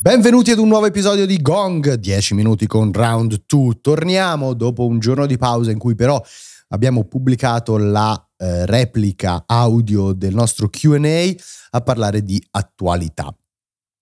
Benvenuti 0.00 0.50
ad 0.50 0.58
un 0.58 0.68
nuovo 0.68 0.86
episodio 0.86 1.26
di 1.26 1.40
Gong, 1.40 1.94
10 1.94 2.34
minuti 2.34 2.66
con 2.66 2.92
Round 2.92 3.44
2. 3.46 3.80
Torniamo 3.80 4.52
dopo 4.52 4.86
un 4.86 4.98
giorno 4.98 5.24
di 5.24 5.38
pausa 5.38 5.70
in 5.70 5.78
cui 5.78 5.94
però 5.94 6.22
abbiamo 6.68 7.04
pubblicato 7.04 7.78
la 7.78 8.27
eh, 8.38 8.66
replica 8.66 9.44
audio 9.46 10.12
del 10.12 10.34
nostro 10.34 10.68
QA 10.68 11.34
a 11.70 11.80
parlare 11.80 12.22
di 12.22 12.42
attualità. 12.52 13.34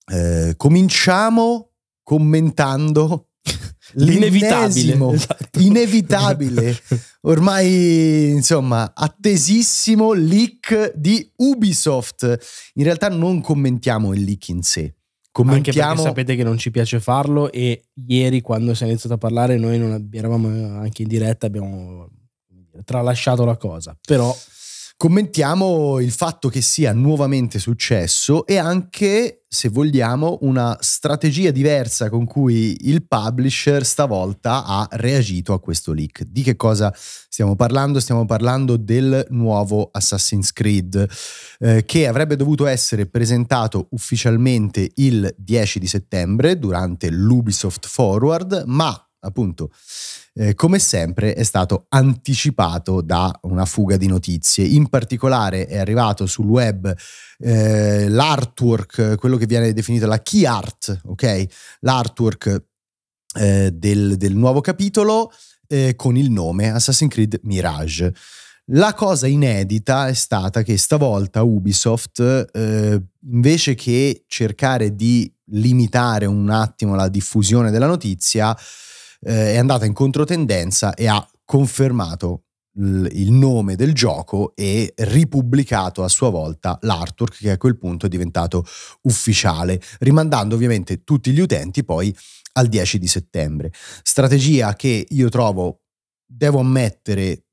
Eh, 0.08 0.54
cominciamo 0.56 1.70
commentando 2.02 3.30
L'inevitabile. 3.94 5.14
esatto. 5.14 5.58
inevitabile, 5.60 6.76
ormai 7.22 8.30
insomma 8.30 8.92
attesissimo 8.94 10.12
leak 10.12 10.92
di 10.94 11.30
Ubisoft. 11.36 12.70
In 12.74 12.84
realtà 12.84 13.08
non 13.08 13.40
commentiamo 13.40 14.12
il 14.12 14.22
leak 14.22 14.48
in 14.48 14.62
sé. 14.62 14.94
Anche 15.44 15.72
perché 15.72 15.98
sapete 15.98 16.34
che 16.34 16.42
non 16.42 16.56
ci 16.56 16.70
piace 16.70 16.98
farlo 16.98 17.52
e 17.52 17.88
ieri 18.06 18.40
quando 18.40 18.72
si 18.72 18.84
è 18.84 18.86
iniziato 18.86 19.16
a 19.16 19.18
parlare 19.18 19.58
noi 19.58 19.78
non 19.78 20.08
eravamo 20.10 20.78
anche 20.78 21.02
in 21.02 21.08
diretta, 21.08 21.46
abbiamo 21.46 22.08
tralasciato 22.84 23.44
la 23.44 23.56
cosa. 23.56 23.96
Però 24.06 24.34
commentiamo 24.98 26.00
il 26.00 26.10
fatto 26.10 26.48
che 26.48 26.62
sia 26.62 26.94
nuovamente 26.94 27.58
successo 27.58 28.46
e 28.46 28.56
anche, 28.56 29.44
se 29.46 29.68
vogliamo, 29.68 30.38
una 30.40 30.76
strategia 30.80 31.50
diversa 31.50 32.08
con 32.08 32.24
cui 32.24 32.88
il 32.88 33.06
publisher 33.06 33.84
stavolta 33.84 34.64
ha 34.64 34.88
reagito 34.92 35.52
a 35.52 35.60
questo 35.60 35.92
leak. 35.92 36.22
Di 36.24 36.42
che 36.42 36.56
cosa 36.56 36.92
stiamo 36.96 37.54
parlando? 37.56 38.00
Stiamo 38.00 38.24
parlando 38.24 38.78
del 38.78 39.26
nuovo 39.30 39.90
Assassin's 39.92 40.52
Creed 40.52 41.06
eh, 41.58 41.84
che 41.84 42.06
avrebbe 42.06 42.36
dovuto 42.36 42.66
essere 42.66 43.06
presentato 43.06 43.88
ufficialmente 43.90 44.92
il 44.94 45.32
10 45.36 45.78
di 45.78 45.86
settembre 45.86 46.58
durante 46.58 47.10
l'Ubisoft 47.10 47.86
Forward, 47.86 48.62
ma 48.66 49.05
appunto 49.26 49.70
eh, 50.34 50.54
come 50.54 50.78
sempre 50.78 51.34
è 51.34 51.42
stato 51.42 51.86
anticipato 51.88 53.00
da 53.00 53.36
una 53.42 53.64
fuga 53.64 53.96
di 53.96 54.06
notizie. 54.06 54.64
In 54.64 54.88
particolare 54.88 55.66
è 55.66 55.78
arrivato 55.78 56.26
sul 56.26 56.46
web 56.46 56.94
eh, 57.38 58.08
l'artwork, 58.08 59.16
quello 59.16 59.36
che 59.36 59.46
viene 59.46 59.72
definito 59.72 60.06
la 60.06 60.20
key 60.20 60.44
art, 60.44 61.00
ok? 61.04 61.46
L'artwork 61.80 62.64
eh, 63.36 63.70
del, 63.72 64.16
del, 64.16 64.34
nuovo 64.34 64.60
capitolo 64.60 65.32
eh, 65.68 65.94
con 65.96 66.16
il 66.16 66.30
nome 66.30 66.70
Assassin's 66.70 67.12
Creed 67.12 67.40
Mirage. 67.42 68.14
La 68.70 68.94
cosa 68.94 69.26
inedita 69.26 70.08
è 70.08 70.14
stata 70.14 70.62
che 70.62 70.76
stavolta 70.76 71.42
Ubisoft, 71.42 72.50
eh, 72.52 73.00
invece 73.30 73.74
che 73.74 74.24
cercare 74.26 74.94
di 74.96 75.32
limitare 75.50 76.26
un 76.26 76.50
attimo 76.50 76.96
la 76.96 77.08
diffusione 77.08 77.70
della 77.70 77.86
notizia, 77.86 78.56
eh, 79.20 79.52
è 79.52 79.56
andata 79.56 79.84
in 79.84 79.92
controtendenza 79.92 80.94
e 80.94 81.06
ha 81.06 81.26
confermato 81.44 82.42
il 82.78 83.32
nome 83.32 83.74
del 83.74 83.94
gioco 83.94 84.52
e 84.54 84.92
ripubblicato 84.96 86.04
a 86.04 86.08
sua 86.08 86.28
volta 86.28 86.78
l'artwork 86.82 87.38
che 87.38 87.50
a 87.50 87.56
quel 87.56 87.78
punto 87.78 88.04
è 88.04 88.08
diventato 88.08 88.66
ufficiale, 89.02 89.80
rimandando 90.00 90.54
ovviamente 90.54 91.02
tutti 91.02 91.30
gli 91.32 91.40
utenti 91.40 91.84
poi 91.84 92.14
al 92.52 92.66
10 92.66 92.98
di 92.98 93.06
settembre. 93.06 93.72
Strategia 94.02 94.74
che 94.74 95.06
io 95.08 95.28
trovo, 95.30 95.84
devo 96.26 96.58
ammettere, 96.58 97.46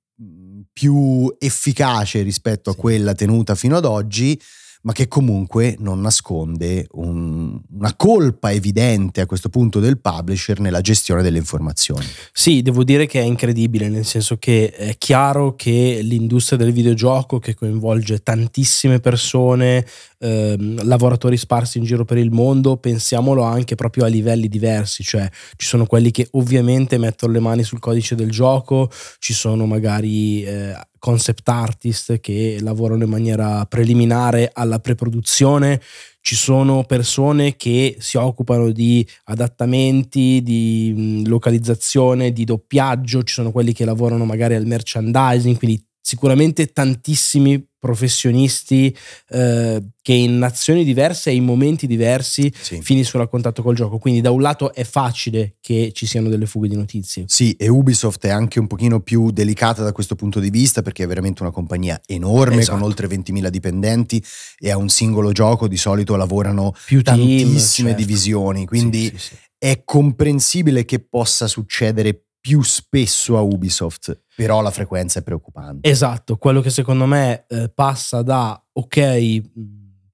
più 0.72 1.34
efficace 1.40 2.22
rispetto 2.22 2.69
a 2.69 2.75
quella 2.75 3.13
tenuta 3.13 3.56
fino 3.56 3.78
ad 3.78 3.85
oggi, 3.85 4.40
ma 4.84 4.92
che 4.92 5.08
comunque 5.08 5.76
non 5.80 6.02
nasconde 6.02 6.88
un, 6.92 7.60
una 7.72 7.96
colpa 7.96 8.52
evidente 8.52 9.22
a 9.22 9.26
questo 9.26 9.48
punto 9.50 9.80
del 9.80 10.00
publisher 10.00 10.60
nella 10.60 10.82
gestione 10.82 11.22
delle 11.22 11.38
informazioni. 11.38 12.06
Sì, 12.34 12.62
devo 12.62 12.84
dire 12.84 13.06
che 13.06 13.22
è 13.22 13.24
incredibile, 13.24 13.88
nel 13.88 14.06
senso 14.06 14.38
che 14.38 14.72
è 14.72 14.98
chiaro 14.98 15.56
che 15.56 16.00
l'industria 16.02 16.58
del 16.58 16.74
videogioco 16.74 17.40
che 17.40 17.56
coinvolge 17.56 18.24
tantissime 18.24 19.00
persone, 19.00 19.86
ehm, 20.20 20.84
lavoratori 20.84 21.38
sparsi 21.38 21.78
in 21.78 21.86
giro 21.86 22.04
per 22.04 22.18
il 22.18 22.32
mondo, 22.32 22.76
pensiamolo 22.76 23.44
anche 23.44 23.76
proprio 23.76 24.04
a 24.04 24.08
livelli 24.08 24.50
diversi, 24.50 25.04
cioè 25.04 25.30
ci 25.56 25.66
sono 25.66 25.86
quelli 25.86 26.12
che 26.12 26.28
ovviamente 26.32 26.98
mettono 26.98 27.32
le 27.32 27.40
mani 27.40 27.64
sul 27.64 27.80
codice 27.80 28.16
del 28.16 28.32
gioco, 28.32 28.92
ci 29.20 29.34
sono 29.34 29.66
magari 29.66 30.44
eh, 30.44 30.76
concept 31.03 31.50
artist 31.50 32.22
che 32.22 32.59
lavorano 32.62 33.03
in 33.03 33.09
maniera 33.09 33.66
preliminare 33.66 34.50
alla 34.53 34.80
preproduzione, 34.80 35.81
ci 36.22 36.34
sono 36.34 36.86
persone 36.86 37.58
che 37.58 37.97
si 38.00 38.16
occupano 38.16 38.72
di 38.72 39.06
adattamenti, 39.25 40.41
di 40.41 41.24
localizzazione, 41.28 42.31
di 42.31 42.46
doppiaggio, 42.46 43.24
ci 43.24 43.34
sono 43.34 43.52
quelli 43.52 43.74
che 43.74 43.84
lavorano 43.84 44.24
magari 44.24 44.56
al 44.56 44.66
merchandising, 44.66 45.58
quindi 45.58 45.86
sicuramente 46.06 46.74
tantissimi 46.74 47.66
professionisti 47.80 48.96
eh, 49.30 49.81
che 50.02 50.14
in 50.14 50.38
nazioni 50.38 50.84
diverse 50.84 51.30
e 51.30 51.36
in 51.36 51.46
momenti 51.46 51.88
diversi 51.88 52.52
sì. 52.58 52.81
finiscono 52.81 53.24
a 53.24 53.28
contatto 53.28 53.62
col 53.62 53.75
gioco. 53.75 53.97
Quindi 54.00 54.19
da 54.19 54.31
un 54.31 54.41
lato 54.41 54.74
è 54.74 54.84
facile 54.84 55.56
che 55.62 55.91
ci 55.94 56.06
siano 56.06 56.28
delle 56.28 56.46
fughe 56.46 56.68
di 56.68 56.75
notizie. 56.75 57.24
Sì, 57.28 57.53
e 57.53 57.69
Ubisoft 57.69 58.25
è 58.25 58.30
anche 58.30 58.59
un 58.59 58.68
pochino 58.68 59.00
più 59.00 59.31
delicata 59.31 59.81
da 59.81 59.94
questo 59.94 60.16
punto 60.16 60.41
di 60.41 60.50
vista 60.50 60.81
perché 60.81 61.03
è 61.03 61.08
veramente 61.08 61.41
una 61.41 61.52
compagnia 61.52 62.00
enorme 62.06 62.62
esatto. 62.62 62.78
con 62.78 62.88
oltre 62.88 63.08
20.000 63.08 63.47
dipendenti 63.47 64.24
e 64.59 64.72
a 64.72 64.78
un 64.78 64.90
singolo 64.90 65.31
gioco 65.31 65.68
di 65.70 65.78
solito 65.78 66.16
lavorano 66.18 66.74
più 66.85 67.02
tantissime 67.02 67.46
team, 67.47 67.88
certo. 67.88 67.96
divisioni. 67.96 68.66
Quindi 68.66 69.08
sì, 69.08 69.18
sì, 69.18 69.35
è 69.58 69.84
comprensibile 69.85 70.84
che 70.84 71.00
possa 71.00 71.47
succedere 71.47 72.28
più 72.44 72.62
spesso 72.62 73.38
a 73.38 73.42
Ubisoft, 73.42 74.26
però 74.36 74.62
la 74.62 74.70
frequenza 74.70 75.20
è 75.20 75.24
preoccupante. 75.24 75.90
Esatto, 75.90 76.36
quello 76.36 76.59
che 76.59 76.72
secondo 76.72 77.06
me 77.06 77.46
eh, 77.48 77.70
passa 77.74 78.22
da 78.22 78.62
ok, 78.70 79.42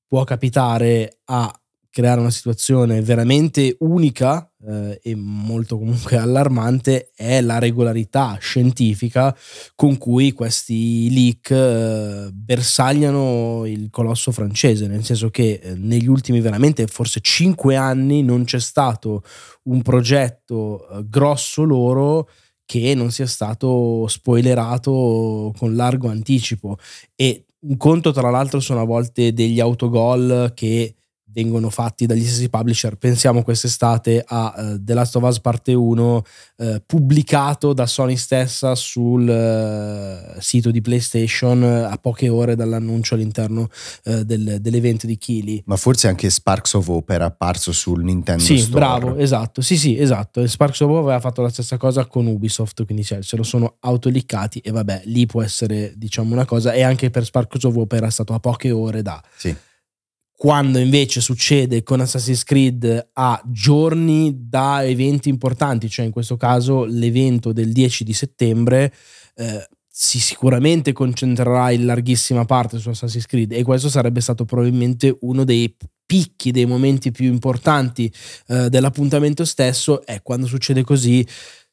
può 0.07 0.23
capitare 0.25 1.21
a 1.25 1.58
creare 1.99 2.21
una 2.21 2.31
situazione 2.31 3.01
veramente 3.01 3.75
unica 3.79 4.49
eh, 4.65 5.01
e 5.03 5.15
molto 5.15 5.77
comunque 5.77 6.15
allarmante 6.17 7.11
è 7.13 7.41
la 7.41 7.59
regolarità 7.59 8.37
scientifica 8.39 9.35
con 9.75 9.97
cui 9.97 10.31
questi 10.31 11.11
leak 11.11 11.51
eh, 11.51 12.29
bersagliano 12.31 13.65
il 13.65 13.89
colosso 13.89 14.31
francese, 14.31 14.87
nel 14.87 15.03
senso 15.03 15.29
che 15.29 15.59
eh, 15.61 15.73
negli 15.75 16.07
ultimi 16.07 16.39
veramente 16.39 16.87
forse 16.87 17.19
cinque 17.19 17.75
anni 17.75 18.23
non 18.23 18.45
c'è 18.45 18.59
stato 18.59 19.23
un 19.63 19.81
progetto 19.81 20.87
eh, 20.87 21.05
grosso 21.05 21.63
loro 21.63 22.29
che 22.63 22.93
non 22.95 23.11
sia 23.11 23.27
stato 23.27 24.07
spoilerato 24.07 25.53
con 25.57 25.75
largo 25.75 26.07
anticipo. 26.07 26.77
E 27.15 27.45
un 27.61 27.75
conto 27.75 28.11
tra 28.13 28.29
l'altro 28.29 28.61
sono 28.61 28.79
a 28.79 28.85
volte 28.85 29.33
degli 29.33 29.59
autogol 29.59 30.53
che 30.55 30.93
vengono 31.31 31.69
fatti 31.69 32.05
dagli 32.05 32.23
stessi 32.23 32.49
publisher. 32.49 32.95
Pensiamo 32.95 33.43
quest'estate 33.43 34.23
a 34.25 34.53
uh, 34.55 34.83
The 34.83 34.93
Last 34.93 35.15
of 35.15 35.23
Us 35.23 35.39
Parte 35.39 35.73
1 35.73 36.23
uh, 36.57 36.75
pubblicato 36.85 37.73
da 37.73 37.85
Sony 37.85 38.17
stessa 38.17 38.75
sul 38.75 39.27
uh, 39.27 40.39
sito 40.39 40.71
di 40.71 40.81
PlayStation 40.81 41.63
a 41.63 41.97
poche 41.97 42.29
ore 42.29 42.55
dall'annuncio 42.55 43.15
all'interno 43.15 43.67
del, 44.03 44.57
dell'evento 44.59 45.05
di 45.05 45.17
Kili. 45.17 45.61
Ma 45.65 45.75
forse 45.75 46.07
anche 46.07 46.29
Sparks 46.29 46.73
of 46.73 46.87
Hope 46.87 47.13
era 47.13 47.25
apparso 47.25 47.71
sul 47.71 48.03
Nintendo 48.03 48.43
sì, 48.43 48.57
Store. 48.57 48.79
bravo, 48.79 49.15
esatto. 49.17 49.61
Sì, 49.61 49.77
sì, 49.77 49.97
esatto. 49.97 50.45
Sparks 50.45 50.79
of 50.81 50.89
Hope 50.89 50.99
aveva 50.99 51.19
fatto 51.19 51.41
la 51.41 51.49
stessa 51.49 51.77
cosa 51.77 52.05
con 52.05 52.25
Ubisoft, 52.27 52.85
quindi 52.85 53.03
cioè, 53.03 53.21
se 53.21 53.35
lo 53.35 53.43
sono 53.43 53.75
autoliccati 53.79 54.59
e 54.59 54.71
vabbè, 54.71 55.03
lì 55.05 55.25
può 55.25 55.41
essere 55.41 55.93
diciamo 55.95 56.33
una 56.33 56.45
cosa 56.45 56.73
e 56.73 56.81
anche 56.81 57.09
per 57.09 57.25
Sparks 57.25 57.63
of 57.63 57.75
Hope 57.75 57.95
era 57.97 58.09
stato 58.09 58.33
a 58.33 58.39
poche 58.39 58.71
ore 58.71 59.01
da... 59.01 59.21
Sì 59.35 59.55
quando 60.39 60.79
invece 60.79 61.19
succede 61.19 61.83
con 61.83 61.99
Assassin's 61.99 62.45
Creed 62.45 63.09
a 63.11 63.41
giorni 63.45 64.47
da 64.47 64.85
eventi 64.85 65.27
importanti, 65.27 65.89
cioè 65.89 66.05
in 66.05 66.11
questo 66.11 66.37
caso 66.37 66.85
l'evento 66.85 67.51
del 67.51 67.73
10 67.73 68.05
di 68.05 68.13
settembre, 68.13 68.93
eh, 69.35 69.67
si 69.85 70.17
sicuramente 70.21 70.93
concentrerà 70.93 71.71
in 71.71 71.85
larghissima 71.85 72.45
parte 72.45 72.77
su 72.77 72.87
Assassin's 72.87 73.25
Creed 73.25 73.51
e 73.51 73.63
questo 73.63 73.89
sarebbe 73.89 74.21
stato 74.21 74.45
probabilmente 74.45 75.13
uno 75.23 75.43
dei 75.43 75.75
picchi, 76.05 76.51
dei 76.51 76.65
momenti 76.65 77.11
più 77.11 77.25
importanti 77.27 78.09
eh, 78.47 78.69
dell'appuntamento 78.69 79.43
stesso, 79.43 80.05
è 80.05 80.21
quando 80.21 80.47
succede 80.47 80.83
così 80.83 81.27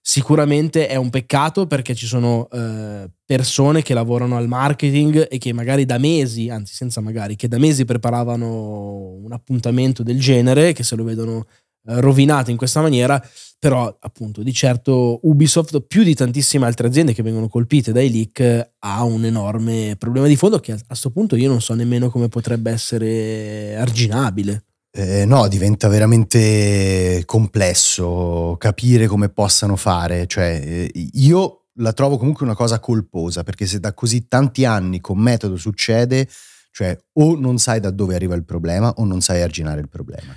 Sicuramente 0.08 0.86
è 0.86 0.94
un 0.94 1.10
peccato 1.10 1.66
perché 1.66 1.92
ci 1.96 2.06
sono 2.06 2.48
eh, 2.52 3.10
persone 3.24 3.82
che 3.82 3.92
lavorano 3.92 4.36
al 4.36 4.46
marketing 4.46 5.26
e 5.28 5.36
che 5.38 5.52
magari 5.52 5.84
da 5.84 5.98
mesi, 5.98 6.48
anzi 6.48 6.74
senza 6.74 7.00
magari, 7.00 7.34
che 7.34 7.48
da 7.48 7.58
mesi 7.58 7.84
preparavano 7.84 9.18
un 9.20 9.32
appuntamento 9.32 10.04
del 10.04 10.20
genere, 10.20 10.72
che 10.74 10.84
se 10.84 10.94
lo 10.94 11.02
vedono 11.02 11.46
eh, 11.88 12.00
rovinato 12.00 12.52
in 12.52 12.56
questa 12.56 12.80
maniera, 12.80 13.20
però 13.58 13.96
appunto 13.98 14.44
di 14.44 14.52
certo 14.52 15.18
Ubisoft 15.24 15.80
più 15.80 16.04
di 16.04 16.14
tantissime 16.14 16.66
altre 16.66 16.86
aziende 16.86 17.12
che 17.12 17.24
vengono 17.24 17.48
colpite 17.48 17.90
dai 17.90 18.08
leak 18.08 18.74
ha 18.78 19.02
un 19.02 19.24
enorme 19.24 19.96
problema 19.98 20.28
di 20.28 20.36
fondo 20.36 20.60
che 20.60 20.70
a 20.70 20.78
questo 20.86 21.10
punto 21.10 21.34
io 21.34 21.48
non 21.48 21.60
so 21.60 21.74
nemmeno 21.74 22.10
come 22.10 22.28
potrebbe 22.28 22.70
essere 22.70 23.74
arginabile. 23.76 24.66
Eh, 24.98 25.26
no, 25.26 25.46
diventa 25.46 25.88
veramente 25.88 27.22
complesso 27.26 28.56
capire 28.58 29.06
come 29.06 29.28
possano 29.28 29.76
fare. 29.76 30.26
Cioè, 30.26 30.62
eh, 30.64 31.10
io 31.12 31.66
la 31.74 31.92
trovo 31.92 32.16
comunque 32.16 32.46
una 32.46 32.54
cosa 32.54 32.80
colposa, 32.80 33.42
perché 33.42 33.66
se 33.66 33.78
da 33.78 33.92
così 33.92 34.26
tanti 34.26 34.64
anni 34.64 35.02
con 35.02 35.18
metodo 35.18 35.56
succede, 35.56 36.26
cioè 36.70 36.96
o 37.12 37.36
non 37.36 37.58
sai 37.58 37.78
da 37.78 37.90
dove 37.90 38.14
arriva 38.14 38.34
il 38.34 38.46
problema 38.46 38.90
o 38.96 39.04
non 39.04 39.20
sai 39.20 39.42
arginare 39.42 39.80
il 39.80 39.90
problema. 39.90 40.34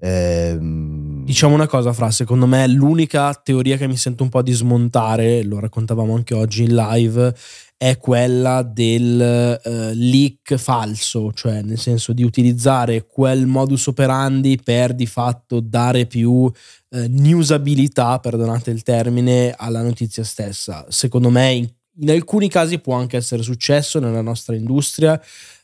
Ehm... 0.00 1.24
Diciamo 1.26 1.52
una 1.54 1.66
cosa, 1.66 1.92
Fra, 1.92 2.10
secondo 2.10 2.46
me 2.46 2.66
l'unica 2.66 3.34
teoria 3.34 3.76
che 3.76 3.86
mi 3.86 3.96
sento 3.98 4.22
un 4.22 4.30
po' 4.30 4.40
di 4.40 4.52
smontare, 4.52 5.42
lo 5.42 5.58
raccontavamo 5.60 6.14
anche 6.14 6.34
oggi 6.34 6.62
in 6.62 6.74
live, 6.74 7.34
è 7.78 7.96
quella 7.96 8.62
del 8.62 9.60
uh, 9.64 9.70
leak 9.94 10.56
falso, 10.56 11.32
cioè 11.32 11.62
nel 11.62 11.78
senso 11.78 12.12
di 12.12 12.24
utilizzare 12.24 13.06
quel 13.06 13.46
modus 13.46 13.86
operandi 13.86 14.58
per 14.62 14.94
di 14.94 15.06
fatto 15.06 15.60
dare 15.60 16.06
più 16.06 16.30
uh, 16.32 16.52
newsabilità, 16.90 18.18
perdonate 18.18 18.72
il 18.72 18.82
termine, 18.82 19.54
alla 19.56 19.80
notizia 19.80 20.24
stessa. 20.24 20.86
Secondo 20.88 21.30
me 21.30 21.52
in, 21.52 21.68
in 22.00 22.10
alcuni 22.10 22.48
casi 22.48 22.80
può 22.80 22.96
anche 22.96 23.16
essere 23.16 23.42
successo 23.44 24.00
nella 24.00 24.22
nostra 24.22 24.56
industria. 24.56 25.18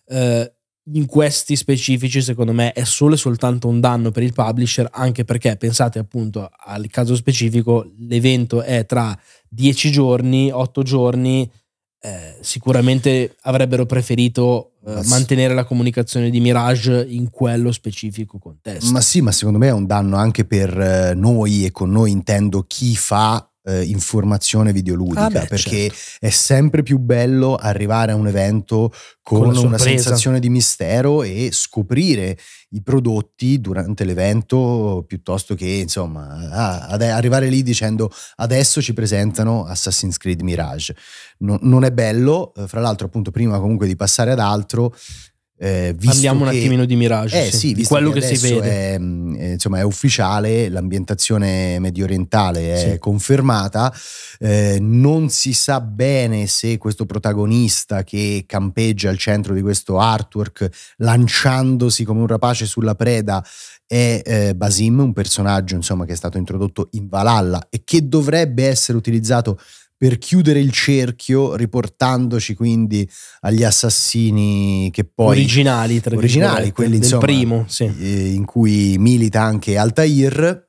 Uh, 0.06 0.48
in 0.92 1.06
questi 1.06 1.56
specifici, 1.56 2.20
secondo 2.20 2.52
me, 2.52 2.72
è 2.72 2.84
solo 2.84 3.14
e 3.14 3.16
soltanto 3.16 3.68
un 3.68 3.80
danno 3.80 4.10
per 4.10 4.22
il 4.22 4.34
publisher, 4.34 4.86
anche 4.92 5.24
perché 5.24 5.56
pensate 5.56 5.98
appunto 5.98 6.48
al 6.64 6.86
caso 6.88 7.16
specifico, 7.16 7.90
l'evento 8.00 8.60
è 8.62 8.84
tra 8.84 9.18
10 9.48 9.90
giorni, 9.90 10.50
8 10.52 10.82
giorni 10.82 11.50
eh, 12.04 12.36
sicuramente 12.40 13.36
avrebbero 13.44 13.86
preferito 13.86 14.72
eh, 14.84 15.00
mantenere 15.04 15.54
la 15.54 15.64
comunicazione 15.64 16.28
di 16.28 16.38
Mirage 16.38 17.02
in 17.08 17.30
quello 17.30 17.72
specifico 17.72 18.38
contesto. 18.38 18.92
Ma 18.92 19.00
sì, 19.00 19.22
ma 19.22 19.32
secondo 19.32 19.58
me 19.58 19.68
è 19.68 19.72
un 19.72 19.86
danno 19.86 20.16
anche 20.16 20.44
per 20.44 20.78
eh, 20.78 21.14
noi 21.14 21.64
e 21.64 21.70
con 21.70 21.90
noi 21.90 22.10
intendo 22.10 22.64
chi 22.66 22.94
fa 22.94 23.48
eh, 23.64 23.82
informazione 23.84 24.72
videoludica 24.72 25.24
ah 25.24 25.30
beh, 25.30 25.46
perché 25.46 25.88
certo. 25.88 26.26
è 26.26 26.30
sempre 26.30 26.82
più 26.82 26.98
bello 26.98 27.54
arrivare 27.54 28.12
a 28.12 28.14
un 28.14 28.26
evento 28.26 28.92
con, 29.22 29.52
con 29.52 29.56
una 29.56 29.78
sensazione 29.78 30.38
di 30.38 30.50
mistero 30.50 31.22
e 31.22 31.48
scoprire 31.50 32.36
i 32.70 32.82
prodotti 32.82 33.60
durante 33.60 34.04
l'evento 34.04 35.04
piuttosto 35.06 35.54
che 35.54 35.66
insomma 35.66 36.50
ah, 36.50 36.86
ad, 36.86 37.02
arrivare 37.02 37.48
lì 37.48 37.62
dicendo 37.62 38.10
adesso 38.36 38.82
ci 38.82 38.92
presentano 38.92 39.64
Assassin's 39.64 40.18
Creed 40.18 40.42
Mirage 40.42 40.94
no, 41.38 41.58
non 41.62 41.84
è 41.84 41.90
bello 41.90 42.52
eh, 42.54 42.66
fra 42.66 42.80
l'altro 42.80 43.06
appunto 43.06 43.30
prima 43.30 43.58
comunque 43.58 43.86
di 43.86 43.96
passare 43.96 44.32
ad 44.32 44.40
altro 44.40 44.94
eh, 45.56 45.94
Parliamo 46.02 46.42
un 46.42 46.48
attimino 46.48 46.84
di 46.84 46.96
Mirage, 46.96 47.46
eh, 47.46 47.50
sì, 47.50 47.58
sì, 47.58 47.74
di 47.74 47.84
quello 47.84 48.10
che, 48.10 48.20
che 48.20 48.34
si 48.34 48.50
vede. 48.50 48.94
È, 48.94 48.98
mm, 48.98 49.34
è, 49.36 49.44
insomma, 49.52 49.78
è 49.78 49.82
ufficiale, 49.82 50.68
l'ambientazione 50.68 51.78
medio 51.78 52.04
orientale 52.04 52.74
è 52.74 52.90
sì. 52.92 52.98
confermata, 52.98 53.92
eh, 54.40 54.78
non 54.80 55.28
si 55.30 55.52
sa 55.52 55.80
bene 55.80 56.48
se 56.48 56.76
questo 56.76 57.06
protagonista 57.06 58.02
che 58.02 58.44
campeggia 58.46 59.10
al 59.10 59.18
centro 59.18 59.54
di 59.54 59.62
questo 59.62 59.98
artwork 59.98 60.68
lanciandosi 60.96 62.02
come 62.04 62.20
un 62.20 62.26
rapace 62.26 62.66
sulla 62.66 62.96
preda 62.96 63.44
è 63.86 64.22
eh, 64.24 64.54
Basim, 64.56 64.98
un 64.98 65.12
personaggio 65.12 65.76
insomma, 65.76 66.04
che 66.04 66.14
è 66.14 66.16
stato 66.16 66.36
introdotto 66.36 66.88
in 66.92 67.06
Valhalla 67.08 67.68
e 67.70 67.82
che 67.84 68.08
dovrebbe 68.08 68.66
essere 68.66 68.98
utilizzato 68.98 69.60
per 69.96 70.18
chiudere 70.18 70.60
il 70.60 70.72
cerchio, 70.72 71.54
riportandoci 71.54 72.54
quindi 72.54 73.08
agli 73.40 73.62
assassini 73.62 74.90
che 74.92 75.04
poi 75.04 75.38
originali, 75.38 76.00
tra 76.00 76.16
originali 76.16 76.72
quelli 76.72 76.96
insomma, 76.96 77.24
primo, 77.24 77.64
sì. 77.68 77.84
eh, 77.84 78.32
in 78.32 78.44
cui 78.44 78.96
milita 78.98 79.42
anche 79.42 79.76
Altair. 79.76 80.62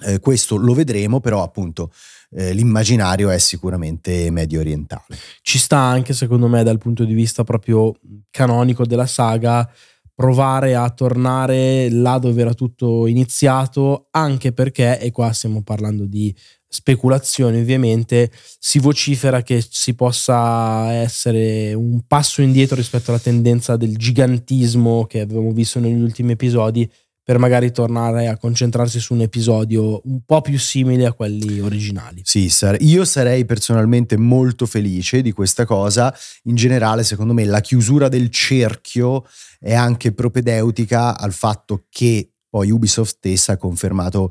Eh, 0.00 0.20
questo 0.20 0.56
lo 0.56 0.74
vedremo, 0.74 1.18
però 1.18 1.42
appunto 1.42 1.90
eh, 2.30 2.52
l'immaginario 2.52 3.30
è 3.30 3.38
sicuramente 3.38 4.30
medio 4.30 4.60
orientale. 4.60 5.18
Ci 5.42 5.58
sta 5.58 5.78
anche 5.78 6.12
secondo 6.12 6.46
me 6.46 6.62
dal 6.62 6.78
punto 6.78 7.04
di 7.04 7.14
vista 7.14 7.42
proprio 7.42 7.94
canonico 8.30 8.86
della 8.86 9.06
saga 9.06 9.68
provare 10.18 10.74
a 10.74 10.90
tornare 10.90 11.88
là 11.90 12.18
dove 12.18 12.40
era 12.40 12.52
tutto 12.52 13.06
iniziato, 13.06 14.08
anche 14.10 14.50
perché, 14.50 14.98
e 14.98 15.12
qua 15.12 15.30
stiamo 15.30 15.62
parlando 15.62 16.06
di 16.06 16.34
speculazioni 16.66 17.60
ovviamente, 17.60 18.28
si 18.58 18.80
vocifera 18.80 19.42
che 19.42 19.64
si 19.70 19.94
possa 19.94 20.90
essere 20.90 21.72
un 21.72 22.00
passo 22.04 22.42
indietro 22.42 22.74
rispetto 22.74 23.12
alla 23.12 23.20
tendenza 23.20 23.76
del 23.76 23.96
gigantismo 23.96 25.04
che 25.04 25.20
avevamo 25.20 25.52
visto 25.52 25.78
negli 25.78 26.00
ultimi 26.00 26.32
episodi 26.32 26.90
per 27.28 27.36
magari 27.36 27.70
tornare 27.72 28.26
a 28.28 28.38
concentrarsi 28.38 28.98
su 29.00 29.12
un 29.12 29.20
episodio 29.20 30.00
un 30.04 30.22
po' 30.24 30.40
più 30.40 30.58
simile 30.58 31.04
a 31.04 31.12
quelli 31.12 31.60
originali. 31.60 32.22
Sì, 32.24 32.50
io 32.78 33.04
sarei 33.04 33.44
personalmente 33.44 34.16
molto 34.16 34.64
felice 34.64 35.20
di 35.20 35.32
questa 35.32 35.66
cosa. 35.66 36.10
In 36.44 36.54
generale, 36.54 37.04
secondo 37.04 37.34
me, 37.34 37.44
la 37.44 37.60
chiusura 37.60 38.08
del 38.08 38.30
cerchio 38.30 39.26
è 39.60 39.74
anche 39.74 40.12
propedeutica 40.12 41.18
al 41.18 41.34
fatto 41.34 41.84
che 41.90 42.30
poi 42.48 42.70
Ubisoft 42.70 43.16
stessa 43.16 43.52
ha 43.52 43.56
confermato 43.58 44.30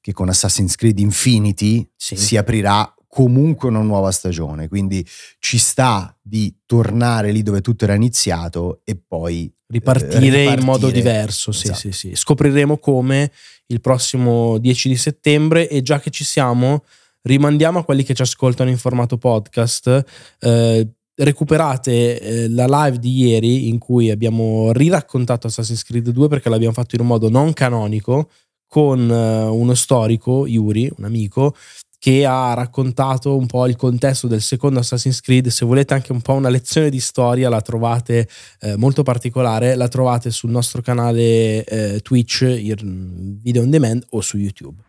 che 0.00 0.14
con 0.14 0.30
Assassin's 0.30 0.74
Creed 0.74 1.00
Infinity 1.00 1.86
sì. 1.94 2.16
si 2.16 2.38
aprirà 2.38 2.90
comunque 3.08 3.68
una 3.68 3.80
nuova 3.80 4.12
stagione, 4.12 4.68
quindi 4.68 5.04
ci 5.38 5.58
sta 5.58 6.16
di 6.22 6.54
tornare 6.66 7.32
lì 7.32 7.42
dove 7.42 7.60
tutto 7.60 7.84
era 7.84 7.94
iniziato 7.94 8.82
e 8.84 8.96
poi 8.96 9.52
ripartire, 9.66 10.12
eh, 10.12 10.18
ripartire. 10.18 10.60
in 10.60 10.64
modo 10.64 10.90
diverso. 10.90 11.50
Sì, 11.50 11.68
esatto. 11.68 11.78
sì, 11.80 11.92
sì. 11.92 12.14
Scopriremo 12.14 12.78
come 12.78 13.32
il 13.66 13.80
prossimo 13.80 14.58
10 14.58 14.88
di 14.88 14.96
settembre 14.96 15.68
e 15.68 15.82
già 15.82 15.98
che 16.00 16.10
ci 16.10 16.24
siamo 16.24 16.84
rimandiamo 17.22 17.80
a 17.80 17.84
quelli 17.84 18.02
che 18.04 18.14
ci 18.14 18.22
ascoltano 18.22 18.70
in 18.70 18.78
formato 18.78 19.18
podcast. 19.18 20.04
Eh, 20.40 20.88
recuperate 21.14 22.20
eh, 22.20 22.48
la 22.48 22.66
live 22.66 22.98
di 22.98 23.26
ieri 23.26 23.68
in 23.68 23.78
cui 23.78 24.10
abbiamo 24.10 24.72
riraccontato 24.72 25.48
Assassin's 25.48 25.82
Creed 25.82 26.10
2 26.10 26.28
perché 26.28 26.48
l'abbiamo 26.48 26.72
fatto 26.72 26.94
in 26.94 27.00
un 27.00 27.08
modo 27.08 27.28
non 27.28 27.52
canonico 27.52 28.30
con 28.68 29.08
uh, 29.08 29.52
uno 29.52 29.74
storico, 29.74 30.46
Yuri, 30.46 30.90
un 30.98 31.04
amico, 31.04 31.56
che 31.98 32.24
ha 32.24 32.54
raccontato 32.54 33.36
un 33.36 33.46
po' 33.46 33.66
il 33.66 33.76
contesto 33.76 34.26
del 34.28 34.40
secondo 34.40 34.78
Assassin's 34.78 35.20
Creed. 35.20 35.48
Se 35.48 35.64
volete 35.64 35.94
anche 35.94 36.12
un 36.12 36.20
po' 36.20 36.34
una 36.34 36.48
lezione 36.48 36.90
di 36.90 37.00
storia, 37.00 37.48
la 37.48 37.60
trovate 37.60 38.28
eh, 38.60 38.76
molto 38.76 39.02
particolare, 39.02 39.74
la 39.74 39.88
trovate 39.88 40.30
sul 40.30 40.50
nostro 40.50 40.80
canale 40.80 41.64
eh, 41.64 42.00
Twitch, 42.00 42.42
il 42.42 43.38
video 43.42 43.62
on 43.62 43.70
demand 43.70 44.06
o 44.10 44.20
su 44.20 44.36
YouTube. 44.36 44.82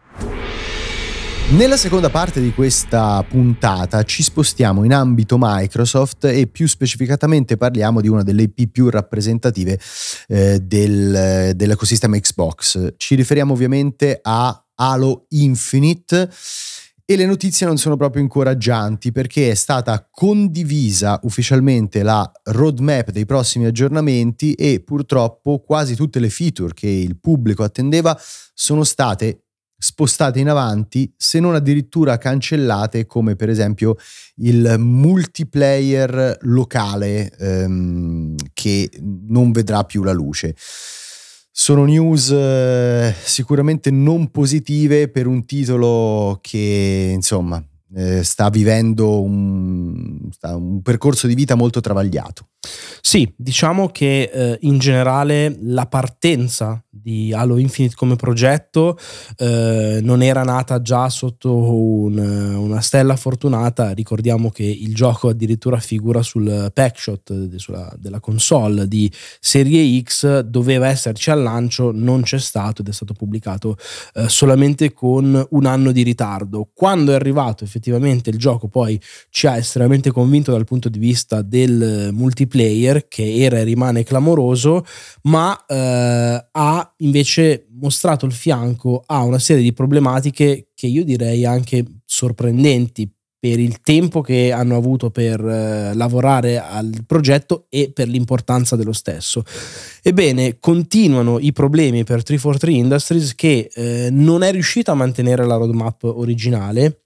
Nella 1.51 1.77
seconda 1.77 2.11
parte 2.11 2.41
di 2.41 2.53
questa 2.53 3.25
puntata 3.27 4.03
ci 4.03 4.21
spostiamo 4.21 4.83
in 4.83 4.93
ambito 4.93 5.35
Microsoft 5.39 6.25
e 6.25 6.45
più 6.45 6.67
specificatamente 6.67 7.57
parliamo 7.57 8.01
di 8.01 8.07
una 8.07 8.21
delle 8.21 8.43
IP 8.43 8.69
più 8.69 8.87
rappresentative 8.87 9.79
eh, 10.27 10.59
del, 10.59 11.53
dell'ecosistema 11.55 12.19
Xbox. 12.19 12.93
Ci 12.97 13.15
riferiamo 13.15 13.51
ovviamente 13.51 14.19
a 14.21 14.63
Halo 14.75 15.25
Infinite 15.29 16.29
e 17.11 17.15
le 17.15 17.25
notizie 17.25 17.65
non 17.65 17.79
sono 17.79 17.97
proprio 17.97 18.21
incoraggianti 18.21 19.11
perché 19.11 19.49
è 19.49 19.55
stata 19.55 20.07
condivisa 20.11 21.19
ufficialmente 21.23 22.03
la 22.03 22.31
roadmap 22.43 23.09
dei 23.09 23.25
prossimi 23.25 23.65
aggiornamenti 23.65 24.53
e 24.53 24.83
purtroppo 24.85 25.57
quasi 25.57 25.95
tutte 25.95 26.19
le 26.19 26.29
feature 26.29 26.71
che 26.75 26.87
il 26.87 27.17
pubblico 27.19 27.63
attendeva 27.63 28.15
sono 28.53 28.83
state 28.83 29.45
spostate 29.75 30.39
in 30.39 30.49
avanti, 30.49 31.11
se 31.17 31.39
non 31.39 31.55
addirittura 31.55 32.19
cancellate, 32.19 33.07
come 33.07 33.35
per 33.35 33.49
esempio 33.49 33.95
il 34.35 34.75
multiplayer 34.77 36.37
locale 36.41 37.31
ehm, 37.39 38.35
che 38.53 38.87
non 38.99 39.51
vedrà 39.51 39.83
più 39.83 40.03
la 40.03 40.11
luce. 40.11 40.53
Sono 41.61 41.83
news 41.83 42.31
eh, 42.31 43.13
sicuramente 43.21 43.91
non 43.91 44.31
positive 44.31 45.09
per 45.09 45.27
un 45.27 45.43
titolo 45.43 46.39
che, 46.41 47.11
insomma, 47.13 47.61
eh, 47.95 48.23
sta 48.23 48.49
vivendo 48.49 49.21
un, 49.21 50.29
sta 50.31 50.55
un, 50.55 50.81
percorso 50.81 51.27
di 51.27 51.33
vita 51.33 51.55
molto 51.55 51.81
travagliato. 51.81 52.49
Sì, 53.01 53.31
diciamo 53.35 53.87
che 53.87 54.29
eh, 54.31 54.57
in 54.61 54.77
generale 54.77 55.57
la 55.61 55.87
partenza 55.87 56.83
di 56.89 57.33
Halo 57.33 57.57
Infinite 57.57 57.95
come 57.95 58.17
progetto 58.17 58.97
eh, 59.37 59.99
non 60.03 60.21
era 60.21 60.43
nata 60.43 60.81
già 60.81 61.07
sotto 61.09 61.55
un, 61.55 62.17
una 62.17 62.81
stella 62.81 63.15
fortunata. 63.15 63.91
Ricordiamo 63.91 64.49
che 64.49 64.63
il 64.63 64.93
gioco 64.93 65.29
addirittura 65.29 65.79
figura 65.79 66.21
sul 66.21 66.69
packshot 66.73 67.55
sulla, 67.55 67.91
della 67.97 68.19
console 68.19 68.87
di 68.87 69.11
Serie 69.39 70.01
X, 70.01 70.41
doveva 70.41 70.87
esserci 70.87 71.31
al 71.31 71.41
lancio, 71.41 71.91
non 71.93 72.21
c'è 72.21 72.39
stato 72.39 72.81
ed 72.81 72.89
è 72.89 72.91
stato 72.91 73.13
pubblicato 73.13 73.77
eh, 74.13 74.27
solamente 74.27 74.91
con 74.91 75.47
un 75.49 75.65
anno 75.65 75.91
di 75.91 76.03
ritardo. 76.03 76.69
Quando 76.73 77.13
è 77.13 77.15
arrivato 77.15 77.63
effettivamente 77.63 77.78
il 77.87 78.37
gioco 78.37 78.67
poi 78.67 78.99
ci 79.29 79.47
ha 79.47 79.57
estremamente 79.57 80.11
convinto 80.11 80.51
dal 80.51 80.65
punto 80.65 80.89
di 80.89 80.99
vista 80.99 81.41
del 81.41 82.09
multiplayer 82.11 83.07
che 83.07 83.35
era 83.35 83.59
e 83.59 83.63
rimane 83.63 84.03
clamoroso, 84.03 84.85
ma 85.23 85.65
eh, 85.65 86.47
ha 86.51 86.93
invece 86.97 87.67
mostrato 87.79 88.25
il 88.25 88.33
fianco 88.33 89.03
a 89.05 89.23
una 89.23 89.39
serie 89.39 89.63
di 89.63 89.73
problematiche 89.73 90.69
che 90.75 90.87
io 90.87 91.03
direi 91.03 91.45
anche 91.45 91.85
sorprendenti 92.05 93.11
per 93.39 93.57
il 93.57 93.79
tempo 93.81 94.19
che 94.19 94.51
hanno 94.51 94.75
avuto 94.75 95.11
per 95.11 95.39
eh, 95.39 95.93
lavorare 95.93 96.59
al 96.59 97.03
progetto 97.07 97.67
e 97.69 97.89
per 97.93 98.09
l'importanza 98.09 98.75
dello 98.75 98.91
stesso. 98.91 99.43
Ebbene, 100.03 100.57
continuano 100.59 101.39
i 101.39 101.53
problemi 101.53 102.03
per 102.03 102.21
343 102.21 102.71
Industries 102.71 103.35
che 103.35 103.69
eh, 103.73 104.09
non 104.11 104.43
è 104.43 104.51
riuscita 104.51 104.91
a 104.91 104.95
mantenere 104.95 105.45
la 105.45 105.55
roadmap 105.55 106.03
originale 106.03 107.03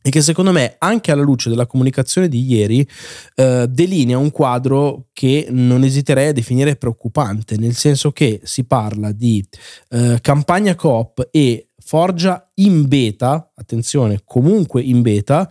e 0.00 0.10
che 0.10 0.22
secondo 0.22 0.52
me, 0.52 0.76
anche 0.78 1.10
alla 1.10 1.22
luce 1.22 1.50
della 1.50 1.66
comunicazione 1.66 2.28
di 2.28 2.42
ieri, 2.42 2.88
eh, 3.34 3.66
delinea 3.68 4.16
un 4.16 4.30
quadro 4.30 5.08
che 5.12 5.48
non 5.50 5.82
esiterei 5.82 6.28
a 6.28 6.32
definire 6.32 6.76
preoccupante, 6.76 7.56
nel 7.56 7.74
senso 7.74 8.12
che 8.12 8.40
si 8.44 8.64
parla 8.64 9.10
di 9.12 9.44
eh, 9.90 10.18
campagna 10.20 10.74
coop 10.76 11.28
e 11.32 11.70
forgia 11.78 12.48
in 12.54 12.86
beta, 12.86 13.50
attenzione, 13.54 14.22
comunque 14.24 14.82
in 14.82 15.02
beta, 15.02 15.50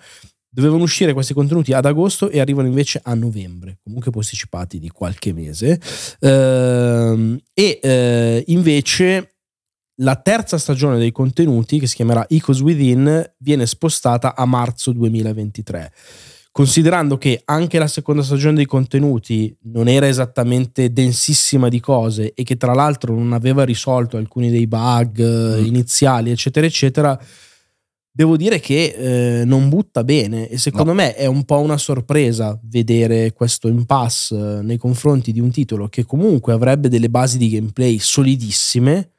dovevano 0.49 0.83
uscire 0.83 1.13
questi 1.13 1.33
contenuti 1.33 1.73
ad 1.73 1.85
agosto 1.85 2.29
e 2.29 2.39
arrivano 2.39 2.67
invece 2.67 2.99
a 3.03 3.13
novembre, 3.13 3.79
comunque 3.83 4.11
posticipati 4.11 4.79
di 4.79 4.89
qualche 4.89 5.33
mese. 5.33 5.79
Eh, 6.19 7.43
e 7.53 8.43
invece 8.47 9.36
la 9.97 10.15
terza 10.15 10.57
stagione 10.57 10.97
dei 10.97 11.11
contenuti, 11.11 11.79
che 11.79 11.87
si 11.87 11.95
chiamerà 11.95 12.27
Ecos 12.27 12.61
Within, 12.61 13.33
viene 13.37 13.65
spostata 13.65 14.35
a 14.35 14.45
marzo 14.45 14.91
2023. 14.91 15.91
Considerando 16.51 17.17
che 17.17 17.41
anche 17.45 17.77
la 17.77 17.87
seconda 17.87 18.23
stagione 18.23 18.55
dei 18.55 18.65
contenuti 18.65 19.55
non 19.65 19.87
era 19.87 20.07
esattamente 20.07 20.91
densissima 20.91 21.69
di 21.69 21.79
cose 21.79 22.33
e 22.33 22.41
che 22.41 22.57
tra 22.57 22.73
l'altro 22.73 23.13
non 23.13 23.31
aveva 23.31 23.63
risolto 23.63 24.17
alcuni 24.17 24.49
dei 24.49 24.65
bug 24.65 25.21
mm. 25.21 25.65
iniziali, 25.65 26.31
eccetera, 26.31 26.65
eccetera, 26.65 27.19
devo 28.11 28.35
dire 28.35 28.59
che 28.59 29.41
eh, 29.41 29.45
non 29.45 29.69
butta 29.69 30.03
bene 30.03 30.49
e 30.49 30.57
secondo 30.57 30.89
no. 30.89 30.97
me 30.97 31.13
è 31.13 31.27
un 31.27 31.45
po' 31.45 31.59
una 31.59 31.77
sorpresa 31.77 32.59
vedere 32.63 33.33
questo 33.33 33.67
impasse 33.67 34.35
eh, 34.35 34.61
nei 34.63 34.77
confronti 34.77 35.31
di 35.31 35.39
un 35.39 35.51
titolo 35.51 35.87
che 35.87 36.05
comunque 36.05 36.53
avrebbe 36.53 36.89
delle 36.89 37.11
basi 37.11 37.37
di 37.37 37.49
gameplay 37.49 37.99
solidissime 37.99 39.11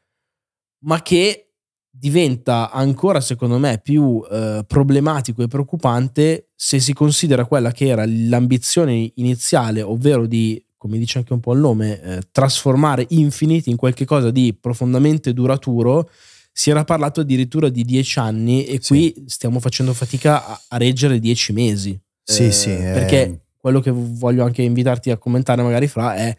ma 0.81 1.03
che 1.03 1.49
diventa 1.91 2.71
ancora, 2.71 3.21
secondo 3.21 3.59
me, 3.59 3.81
più 3.83 4.25
eh, 4.31 4.65
problematico 4.67 5.43
e 5.43 5.49
preoccupante 5.49 6.51
se 6.55 6.79
si 6.81 6.93
considera 6.93 7.45
quella 7.45 7.73
che 7.73 7.87
era 7.87 8.05
l'ambizione 8.07 9.11
iniziale, 9.15 9.83
ovvero 9.83 10.27
di, 10.27 10.63
come 10.77 10.99
dice 10.99 11.19
anche 11.19 11.33
un 11.33 11.41
po' 11.41 11.55
il 11.55 11.61
nome, 11.61 12.01
eh, 12.01 12.21
trasformare 12.31 13.07
Infinite 13.11 13.71
in 13.71 13.77
qualcosa 13.77 14.31
di 14.31 14.57
profondamente 14.59 15.33
duraturo. 15.33 16.09
Si 16.53 16.71
era 16.71 16.85
parlato 16.85 17.21
addirittura 17.21 17.69
di 17.69 17.85
dieci 17.85 18.19
anni 18.19 18.65
e 18.65 18.79
sì. 18.81 18.89
qui 18.89 19.25
stiamo 19.27 19.61
facendo 19.61 19.93
fatica 19.93 20.45
a, 20.45 20.61
a 20.69 20.77
reggere 20.77 21.21
dieci 21.21 21.53
mesi. 21.53 21.99
Sì, 22.23 22.47
eh, 22.47 22.53
sì. 22.53 22.71
Perché 22.71 23.43
quello 23.57 23.81
che 23.81 23.93
voglio 23.93 24.45
anche 24.45 24.63
invitarti 24.63 25.11
a 25.11 25.19
commentare 25.19 25.63
magari 25.63 25.87
fra 25.87 26.15
è 26.17 26.37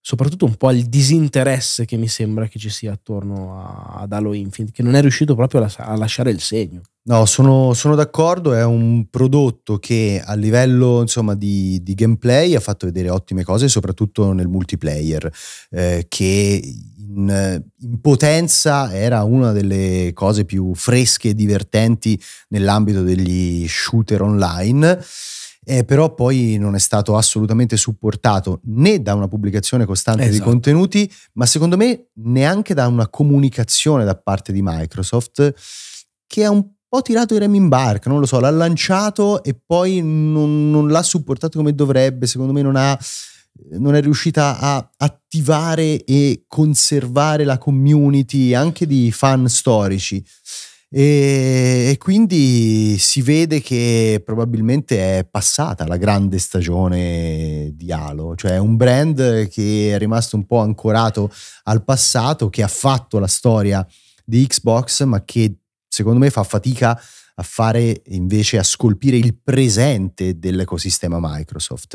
soprattutto 0.00 0.46
un 0.46 0.54
po' 0.54 0.70
il 0.70 0.86
disinteresse 0.86 1.84
che 1.84 1.96
mi 1.96 2.08
sembra 2.08 2.48
che 2.48 2.58
ci 2.58 2.70
sia 2.70 2.92
attorno 2.92 3.60
a, 3.60 4.00
ad 4.00 4.12
Halo 4.12 4.32
Infinite, 4.32 4.72
che 4.74 4.82
non 4.82 4.94
è 4.94 5.00
riuscito 5.00 5.34
proprio 5.34 5.62
a, 5.62 5.70
a 5.76 5.96
lasciare 5.96 6.30
il 6.30 6.40
segno. 6.40 6.80
No, 7.02 7.24
sono, 7.24 7.72
sono, 7.74 7.94
d'accordo, 7.94 8.54
è 8.54 8.62
un 8.64 9.06
prodotto 9.08 9.78
che 9.78 10.22
a 10.24 10.34
livello 10.34 11.00
insomma, 11.00 11.34
di, 11.34 11.82
di, 11.82 11.94
gameplay 11.94 12.54
ha 12.54 12.60
fatto 12.60 12.86
vedere 12.86 13.10
ottime 13.10 13.42
cose, 13.42 13.68
soprattutto 13.68 14.32
nel 14.32 14.48
multiplayer, 14.48 15.30
eh, 15.70 16.06
che 16.08 16.74
in, 16.96 17.62
in, 17.80 18.00
potenza 18.00 18.92
era 18.94 19.22
una 19.24 19.52
delle 19.52 20.12
cose 20.14 20.44
più 20.44 20.74
fresche 20.74 21.30
e 21.30 21.34
divertenti 21.34 22.20
nell'ambito 22.48 23.02
degli 23.02 23.66
shooter 23.66 24.22
online 24.22 25.02
eh, 25.64 25.84
però 25.84 26.14
poi 26.14 26.56
non 26.58 26.74
è 26.74 26.78
stato 26.78 27.16
assolutamente 27.16 27.76
supportato 27.76 28.60
né 28.64 29.02
da 29.02 29.14
una 29.14 29.28
pubblicazione 29.28 29.84
costante 29.84 30.22
esatto. 30.22 30.38
di 30.38 30.42
contenuti, 30.42 31.12
ma 31.34 31.46
secondo 31.46 31.76
me 31.76 32.08
neanche 32.14 32.74
da 32.74 32.86
una 32.86 33.08
comunicazione 33.08 34.04
da 34.04 34.16
parte 34.16 34.52
di 34.52 34.60
Microsoft 34.62 35.54
che 36.26 36.44
ha 36.44 36.50
un 36.50 36.66
po' 36.88 37.02
tirato 37.02 37.34
i 37.34 37.38
remi 37.38 37.58
in 37.58 37.68
barca, 37.68 38.08
non 38.08 38.20
lo 38.20 38.26
so, 38.26 38.40
l'ha 38.40 38.50
lanciato 38.50 39.42
e 39.42 39.54
poi 39.54 40.00
non, 40.02 40.70
non 40.70 40.88
l'ha 40.88 41.02
supportato 41.02 41.58
come 41.58 41.74
dovrebbe, 41.74 42.26
secondo 42.26 42.52
me 42.52 42.62
non 42.62 42.76
ha 42.76 42.98
non 43.72 43.94
è 43.94 44.00
riuscita 44.00 44.58
a 44.58 44.90
attivare 44.96 46.04
e 46.04 46.44
conservare 46.46 47.44
la 47.44 47.58
community 47.58 48.54
anche 48.54 48.86
di 48.86 49.10
fan 49.12 49.48
storici. 49.48 50.24
E, 50.92 51.90
e, 51.92 51.96
quindi 51.98 52.98
si 52.98 53.22
vede 53.22 53.60
che 53.60 54.20
probabilmente 54.24 55.18
è 55.18 55.24
passata 55.24 55.86
la 55.86 55.96
grande 55.96 56.38
stagione 56.38 57.70
di 57.74 57.92
Halo, 57.92 58.34
cioè 58.34 58.58
un 58.58 58.76
brand 58.76 59.46
che 59.48 59.94
è 59.94 59.98
rimasto 59.98 60.34
un 60.34 60.46
po' 60.46 60.58
ancorato 60.58 61.30
al 61.64 61.84
passato, 61.84 62.50
che 62.50 62.64
ha 62.64 62.68
fatto 62.68 63.20
la 63.20 63.28
storia 63.28 63.86
di 64.24 64.44
Xbox, 64.44 65.04
ma 65.04 65.22
che 65.24 65.58
secondo 65.86 66.18
me 66.18 66.30
fa 66.30 66.42
fatica 66.42 66.90
a 66.90 67.00
fare 67.42 68.02
invece 68.06 68.58
a 68.58 68.62
scolpire 68.62 69.16
il 69.16 69.36
presente 69.36 70.38
dell'ecosistema 70.38 71.18
Microsoft. 71.20 71.94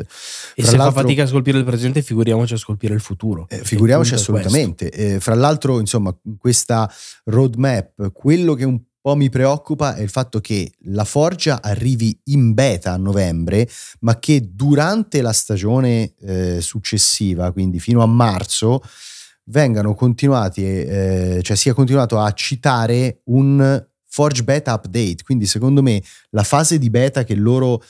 E 0.54 0.62
fra 0.62 0.70
se 0.70 0.76
fa 0.76 0.92
fatica 0.92 1.24
a 1.24 1.26
scolpire 1.26 1.58
il 1.58 1.64
presente, 1.64 2.02
figuriamoci 2.02 2.54
a 2.54 2.56
scolpire 2.56 2.94
il 2.94 3.00
futuro. 3.00 3.46
Eh, 3.48 3.64
figuriamoci 3.64 4.14
assolutamente. 4.14 4.90
Eh, 4.90 5.20
fra 5.20 5.34
l'altro, 5.34 5.80
insomma, 5.80 6.16
questa 6.38 6.90
roadmap, 7.24 8.12
quello 8.12 8.54
che 8.54 8.64
un 8.64 8.80
po' 9.00 9.14
mi 9.14 9.28
preoccupa 9.28 9.94
è 9.94 10.02
il 10.02 10.10
fatto 10.10 10.40
che 10.40 10.72
la 10.86 11.04
Forgia 11.04 11.62
arrivi 11.62 12.18
in 12.24 12.54
beta 12.54 12.92
a 12.92 12.96
novembre, 12.96 13.68
ma 14.00 14.18
che 14.18 14.48
durante 14.52 15.22
la 15.22 15.32
stagione 15.32 16.14
eh, 16.20 16.60
successiva, 16.60 17.52
quindi 17.52 17.78
fino 17.78 18.02
a 18.02 18.06
marzo, 18.06 18.82
vengano 19.44 19.94
continuati, 19.94 20.64
eh, 20.64 21.40
cioè 21.42 21.56
sia 21.56 21.72
continuato 21.72 22.18
a 22.18 22.32
citare 22.32 23.20
un 23.26 23.86
Forge 24.16 24.44
Beta 24.44 24.72
Update. 24.72 25.24
Quindi 25.24 25.44
secondo 25.44 25.82
me 25.82 26.02
la 26.30 26.42
fase 26.42 26.78
di 26.78 26.88
beta 26.88 27.22
che 27.22 27.34
loro 27.34 27.82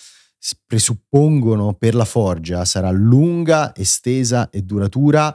presuppongono 0.67 1.75
per 1.75 1.95
la 1.95 2.05
Forgia 2.05 2.65
sarà 2.65 2.91
lunga, 2.91 3.73
estesa 3.77 4.51
e 4.51 4.63
duratura 4.63 5.33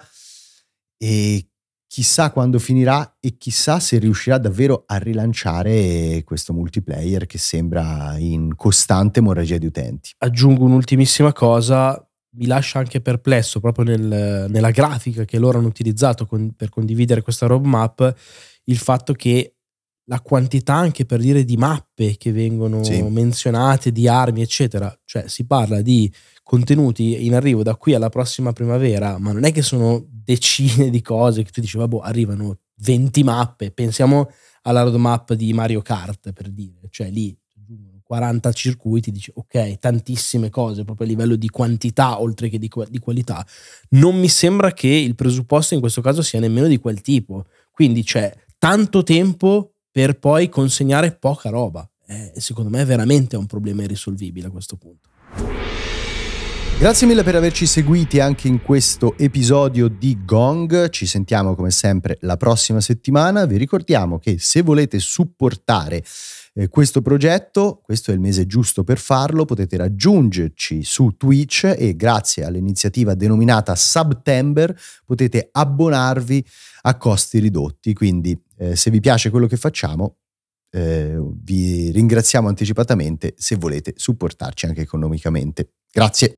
e 0.98 1.48
chissà 1.88 2.32
quando 2.32 2.60
finirà 2.60 3.16
e 3.22 3.38
chissà 3.38 3.80
se 3.80 4.00
riuscirà 4.00 4.38
davvero 4.38 4.84
a 4.86 4.98
rilanciare 4.98 6.24
questo 6.26 6.52
multiplayer 6.52 7.26
che 7.26 7.38
sembra 7.38 8.18
in 8.18 8.54
costante 8.58 9.20
emorragia 9.20 9.58
di 9.58 9.68
utenti. 9.68 10.12
Aggiungo 10.18 10.66
un'ultimissima 10.66 11.32
cosa, 11.32 12.06
mi 12.36 12.48
lascia 12.48 12.80
anche 12.80 13.00
perplesso 13.00 13.62
proprio 13.62 13.86
nel, 13.86 14.48
nella 14.50 14.72
grafica 14.72 15.24
che 15.24 15.40
loro 15.40 15.58
hanno 15.58 15.68
utilizzato 15.68 16.26
con, 16.26 16.54
per 16.54 16.68
condividere 16.68 17.22
questa 17.22 17.46
roadmap, 17.48 18.14
il 18.66 18.78
fatto 18.78 19.14
che 19.14 19.56
la 20.12 20.20
quantità 20.20 20.74
anche 20.74 21.06
per 21.06 21.22
dire 21.22 21.46
di 21.46 21.56
mappe 21.56 22.18
che 22.18 22.34
vengono 22.34 22.84
sì. 22.84 23.02
menzionate, 23.02 23.94
di 23.94 24.10
armi, 24.10 24.42
eccetera. 24.42 24.94
Cioè 25.06 25.30
si 25.30 25.46
parla 25.46 25.82
di 25.82 26.14
contenuti 26.44 27.26
in 27.26 27.34
arrivo 27.34 27.64
da 27.64 27.76
qui 27.76 27.94
alla 27.94 28.10
prossima 28.10 28.52
primavera, 28.52 29.18
ma 29.18 29.32
non 29.32 29.46
è 29.46 29.54
che 29.54 29.62
sono 29.62 30.06
decine 30.06 30.90
di 30.90 31.02
cose 31.02 31.44
che 31.44 31.52
tu 31.52 31.62
dici, 31.62 31.78
vabbè, 31.78 32.00
arrivano 32.02 32.58
20 32.80 33.24
mappe. 33.24 33.72
Pensiamo 33.72 34.30
alla 34.64 34.82
roadmap 34.82 35.32
di 35.32 35.54
Mario 35.54 35.82
Kart, 35.82 36.34
per 36.34 36.50
dire. 36.50 36.90
Cioè 36.90 37.10
lì 37.10 37.34
40 38.04 38.52
circuiti, 38.52 39.12
dici 39.12 39.32
ok, 39.34 39.80
tantissime 39.80 40.50
cose 40.50 40.84
proprio 40.84 41.08
a 41.08 41.10
livello 41.10 41.38
di 41.38 41.48
quantità 41.48 42.20
oltre 42.20 42.50
che 42.50 42.60
di, 42.60 42.70
di 42.90 43.00
qualità. 43.00 43.48
Non 43.92 44.20
mi 44.20 44.28
sembra 44.28 44.74
che 44.74 44.90
il 44.90 45.16
presupposto 45.16 45.74
in 45.74 45.80
questo 45.80 46.02
caso 46.02 46.22
sia 46.22 46.42
nemmeno 46.42 46.68
di 46.68 46.80
quel 46.80 47.00
tipo. 47.00 47.46
Quindi 47.72 48.04
c'è 48.04 48.36
tanto 48.58 49.04
tempo 49.04 49.71
per 49.92 50.18
poi 50.18 50.50
consegnare 50.50 51.12
poca 51.16 51.50
roba. 51.50 51.88
Eh, 52.08 52.34
secondo 52.38 52.70
me 52.70 52.84
veramente 52.86 53.36
è 53.36 53.40
un 53.40 53.46
problema 53.46 53.84
irrisolvibile 53.84 54.48
a 54.48 54.52
questo 54.52 54.78
punto. 54.78 55.10
Grazie 56.82 57.06
mille 57.06 57.22
per 57.22 57.36
averci 57.36 57.68
seguiti 57.68 58.20
anche 58.20 58.48
in 58.48 58.64
questo 58.64 59.16
episodio 59.18 59.88
di 59.88 60.18
Gong. 60.26 60.90
Ci 60.90 61.06
sentiamo 61.06 61.54
come 61.54 61.70
sempre 61.70 62.18
la 62.22 62.38
prossima 62.38 62.82
settimana. 62.82 63.46
Vi 63.46 63.58
ricordiamo 63.58 64.18
che 64.18 64.40
se 64.40 64.64
volete 64.64 64.98
supportare 64.98 66.04
eh, 66.54 66.68
questo 66.68 67.02
progetto, 67.02 67.82
questo 67.84 68.12
è 68.12 68.14
il 68.14 68.20
mese 68.20 68.46
giusto 68.46 68.84
per 68.84 68.98
farlo, 68.98 69.46
potete 69.46 69.78
raggiungerci 69.78 70.84
su 70.84 71.16
Twitch 71.18 71.74
e 71.78 71.96
grazie 71.96 72.44
all'iniziativa 72.44 73.14
denominata 73.14 73.76
September 73.76 74.78
potete 75.06 75.50
abbonarvi 75.52 76.46
a 76.82 76.98
costi 76.98 77.40
ridotti. 77.40 77.94
Quindi 77.94 78.38
eh, 78.58 78.76
se 78.76 78.92
vi 78.92 79.00
piace 79.00 79.30
quello 79.30 79.48
che 79.48 79.58
facciamo, 79.58 80.18
eh, 80.72 81.18
vi 81.44 81.92
ringraziamo 81.92 82.48
anticipatamente 82.48 83.34
se 83.38 83.56
volete 83.56 83.94
supportarci 83.96 84.66
anche 84.66 84.82
economicamente. 84.82 85.72
Grazie. 85.92 86.36